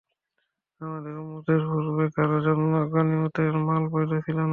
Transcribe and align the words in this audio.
আমাদের 0.81 1.13
উম্মতের 1.17 1.61
পূর্বে 1.69 2.05
কারোর 2.15 2.41
জন্য 2.47 2.71
গনীমতের 2.93 3.51
মাল 3.65 3.83
বৈধ 3.93 4.11
ছিল 4.25 4.37
না। 4.39 4.49